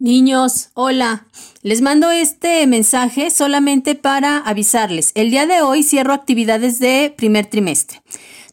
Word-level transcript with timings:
Niños, 0.00 0.70
hola. 0.74 1.26
Les 1.62 1.80
mando 1.80 2.12
este 2.12 2.64
mensaje 2.68 3.30
solamente 3.30 3.96
para 3.96 4.36
avisarles. 4.38 5.10
El 5.16 5.32
día 5.32 5.44
de 5.48 5.60
hoy 5.60 5.82
cierro 5.82 6.12
actividades 6.12 6.78
de 6.78 7.12
primer 7.16 7.46
trimestre. 7.46 8.00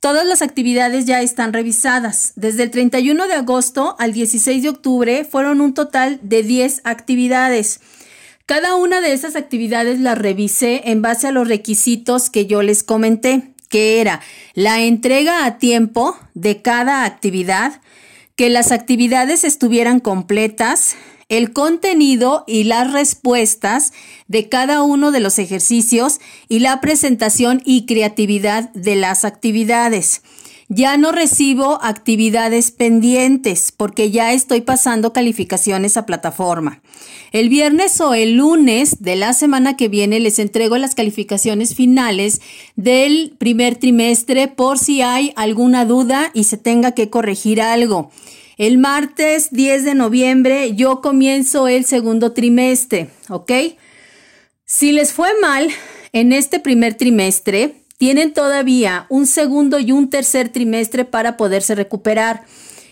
Todas 0.00 0.26
las 0.26 0.42
actividades 0.42 1.06
ya 1.06 1.22
están 1.22 1.54
revisadas. 1.54 2.34
Desde 2.36 2.64
el 2.64 2.70
31 2.70 3.26
de 3.26 3.32
agosto 3.32 3.96
al 3.98 4.12
16 4.12 4.62
de 4.62 4.68
octubre 4.68 5.24
fueron 5.24 5.62
un 5.62 5.72
total 5.72 6.20
de 6.22 6.42
10 6.42 6.82
actividades. 6.84 7.80
Cada 8.44 8.74
una 8.74 9.00
de 9.00 9.14
esas 9.14 9.34
actividades 9.34 9.98
las 9.98 10.18
revisé 10.18 10.90
en 10.90 11.00
base 11.00 11.28
a 11.28 11.32
los 11.32 11.48
requisitos 11.48 12.28
que 12.28 12.44
yo 12.44 12.60
les 12.60 12.82
comenté, 12.82 13.54
que 13.70 14.02
era 14.02 14.20
la 14.52 14.82
entrega 14.82 15.46
a 15.46 15.56
tiempo 15.56 16.18
de 16.34 16.60
cada 16.60 17.04
actividad, 17.04 17.80
que 18.36 18.50
las 18.50 18.72
actividades 18.72 19.44
estuvieran 19.44 20.00
completas, 20.00 20.96
el 21.30 21.52
contenido 21.52 22.44
y 22.46 22.64
las 22.64 22.92
respuestas 22.92 23.94
de 24.28 24.50
cada 24.50 24.82
uno 24.82 25.12
de 25.12 25.20
los 25.20 25.38
ejercicios 25.38 26.20
y 26.48 26.58
la 26.58 26.80
presentación 26.82 27.62
y 27.64 27.86
creatividad 27.86 28.70
de 28.74 28.96
las 28.96 29.24
actividades. 29.24 30.22
Ya 30.68 30.96
no 30.96 31.10
recibo 31.10 31.82
actividades 31.82 32.70
pendientes 32.70 33.72
porque 33.76 34.10
ya 34.10 34.32
estoy 34.32 34.60
pasando 34.60 35.12
calificaciones 35.12 35.96
a 35.96 36.06
plataforma. 36.06 36.80
El 37.32 37.48
viernes 37.48 38.00
o 38.00 38.14
el 38.14 38.36
lunes 38.36 39.02
de 39.02 39.16
la 39.16 39.32
semana 39.32 39.76
que 39.76 39.88
viene 39.88 40.20
les 40.20 40.38
entrego 40.38 40.78
las 40.78 40.94
calificaciones 40.94 41.74
finales 41.74 42.40
del 42.76 43.34
primer 43.38 43.76
trimestre 43.76 44.48
por 44.48 44.78
si 44.78 45.02
hay 45.02 45.32
alguna 45.36 45.84
duda 45.84 46.30
y 46.34 46.44
se 46.44 46.56
tenga 46.56 46.92
que 46.92 47.10
corregir 47.10 47.60
algo. 47.60 48.10
El 48.60 48.76
martes 48.76 49.52
10 49.52 49.86
de 49.86 49.94
noviembre 49.94 50.74
yo 50.74 51.00
comienzo 51.00 51.66
el 51.66 51.86
segundo 51.86 52.32
trimestre, 52.32 53.08
¿ok? 53.30 53.50
Si 54.66 54.92
les 54.92 55.14
fue 55.14 55.30
mal 55.40 55.70
en 56.12 56.34
este 56.34 56.60
primer 56.60 56.92
trimestre, 56.92 57.76
tienen 57.96 58.34
todavía 58.34 59.06
un 59.08 59.26
segundo 59.26 59.78
y 59.78 59.92
un 59.92 60.10
tercer 60.10 60.50
trimestre 60.50 61.06
para 61.06 61.38
poderse 61.38 61.74
recuperar. 61.74 62.44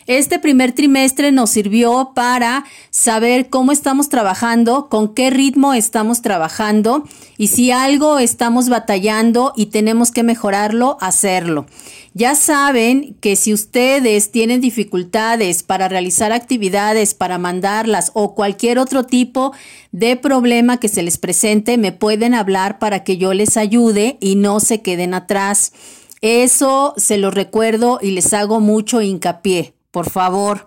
Este 0.09 0.39
primer 0.39 0.73
trimestre 0.73 1.33
nos 1.33 1.51
sirvió 1.51 2.12
para 2.14 2.64
saber 2.89 3.51
cómo 3.51 3.73
estamos 3.73 4.09
trabajando, 4.09 4.89
con 4.89 5.12
qué 5.12 5.28
ritmo 5.28 5.75
estamos 5.75 6.23
trabajando 6.23 7.05
y 7.37 7.48
si 7.48 7.73
algo 7.73 8.19
estamos 8.19 8.70
batallando 8.70 9.53
y 9.55 9.67
tenemos 9.67 10.11
que 10.11 10.23
mejorarlo, 10.23 10.97
hacerlo. 11.03 11.67
Ya 12.15 12.34
saben 12.37 13.19
que 13.20 13.37
si 13.37 13.53
ustedes 13.53 14.33
tienen 14.33 14.62
dificultades 14.62 15.62
para 15.62 15.89
realizar 15.89 16.33
actividades, 16.33 17.12
para 17.12 17.37
mandarlas 17.37 18.11
o 18.15 18.34
cualquier 18.34 18.78
otro 18.78 19.05
tipo 19.05 19.53
de 19.93 20.17
problema 20.17 20.81
que 20.81 20.89
se 20.89 21.03
les 21.03 21.19
presente, 21.19 21.77
me 21.77 21.93
pueden 21.93 22.33
hablar 22.33 22.78
para 22.78 23.05
que 23.05 23.19
yo 23.19 23.34
les 23.34 23.59
ayude 23.59 24.17
y 24.22 24.37
no 24.37 24.61
se 24.61 24.81
queden 24.81 25.12
atrás. 25.12 25.75
Eso 26.22 26.95
se 26.97 27.19
lo 27.19 27.31
recuerdo 27.31 27.98
y 28.00 28.12
les 28.12 28.33
hago 28.33 28.59
mucho 28.59 29.03
hincapié 29.03 29.75
por 29.91 30.11
favor. 30.11 30.67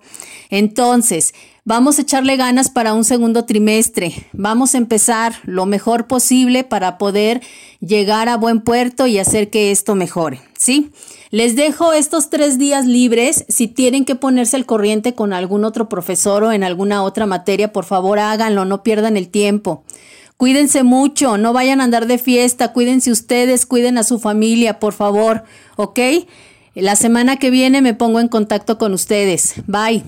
Entonces, 0.49 1.33
vamos 1.63 1.97
a 1.97 2.01
echarle 2.01 2.37
ganas 2.37 2.69
para 2.69 2.93
un 2.93 3.03
segundo 3.03 3.45
trimestre. 3.45 4.27
Vamos 4.33 4.75
a 4.75 4.77
empezar 4.77 5.35
lo 5.43 5.65
mejor 5.65 6.07
posible 6.07 6.63
para 6.63 6.97
poder 6.97 7.41
llegar 7.79 8.29
a 8.29 8.37
buen 8.37 8.61
puerto 8.61 9.07
y 9.07 9.19
hacer 9.19 9.49
que 9.49 9.71
esto 9.71 9.95
mejore. 9.95 10.41
¿Sí? 10.57 10.91
Les 11.29 11.55
dejo 11.55 11.93
estos 11.93 12.29
tres 12.29 12.57
días 12.57 12.85
libres. 12.85 13.45
Si 13.47 13.67
tienen 13.67 14.03
que 14.03 14.15
ponerse 14.15 14.57
al 14.57 14.65
corriente 14.65 15.15
con 15.15 15.31
algún 15.31 15.63
otro 15.63 15.87
profesor 15.87 16.43
o 16.43 16.51
en 16.51 16.63
alguna 16.63 17.03
otra 17.03 17.25
materia, 17.25 17.71
por 17.71 17.85
favor 17.85 18.19
háganlo, 18.19 18.65
no 18.65 18.83
pierdan 18.83 19.15
el 19.15 19.29
tiempo. 19.29 19.83
Cuídense 20.35 20.81
mucho, 20.81 21.37
no 21.37 21.53
vayan 21.53 21.81
a 21.81 21.83
andar 21.83 22.07
de 22.07 22.17
fiesta, 22.17 22.73
cuídense 22.73 23.11
ustedes, 23.11 23.67
cuiden 23.67 23.99
a 23.99 24.03
su 24.03 24.19
familia, 24.19 24.79
por 24.79 24.91
favor, 24.91 25.43
¿ok? 25.75 25.99
La 26.73 26.95
semana 26.95 27.37
que 27.37 27.49
viene 27.49 27.81
me 27.81 27.93
pongo 27.93 28.19
en 28.19 28.29
contacto 28.29 28.77
con 28.77 28.93
ustedes. 28.93 29.55
Bye. 29.67 30.03